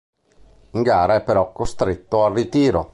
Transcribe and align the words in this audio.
In 0.71 0.81
gara 0.81 1.13
è 1.13 1.21
però 1.23 1.51
costretto 1.51 2.25
al 2.25 2.33
ritiro. 2.33 2.89